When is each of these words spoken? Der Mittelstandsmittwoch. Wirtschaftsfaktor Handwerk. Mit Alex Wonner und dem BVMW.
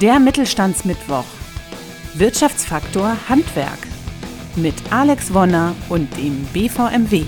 Der 0.00 0.20
Mittelstandsmittwoch. 0.20 1.24
Wirtschaftsfaktor 2.14 3.16
Handwerk. 3.28 3.80
Mit 4.54 4.74
Alex 4.90 5.34
Wonner 5.34 5.74
und 5.88 6.16
dem 6.16 6.44
BVMW. 6.52 7.24